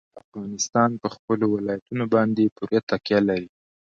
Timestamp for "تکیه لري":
2.89-3.49